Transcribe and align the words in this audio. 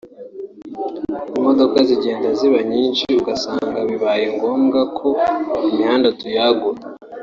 imodoka 1.39 1.77
zigenda 1.89 2.27
ziba 2.37 2.59
nyinshi 2.71 3.07
ugasanga 3.21 3.79
bibaye 3.89 4.25
ngombwa 4.35 4.79
ko 4.97 5.09
imihanda 5.69 6.09
tuyagura 6.19 6.81